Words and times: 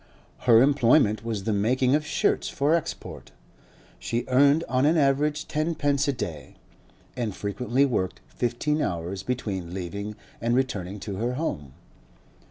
Her 0.47 0.63
employment 0.63 1.23
was 1.23 1.43
the 1.43 1.53
making 1.53 1.93
of 1.93 2.03
shirts 2.03 2.49
for 2.49 2.73
export; 2.73 3.29
she 3.99 4.25
earned 4.29 4.63
on 4.67 4.87
an 4.87 4.97
average 4.97 5.47
tenpence 5.47 6.07
a 6.07 6.11
day, 6.11 6.55
and 7.15 7.35
frequently 7.35 7.85
worked 7.85 8.19
fifteen 8.27 8.81
hours 8.81 9.21
between 9.21 9.75
leaving 9.75 10.15
and 10.41 10.55
returning 10.55 10.99
to 11.01 11.17
her 11.17 11.33
home. 11.35 11.73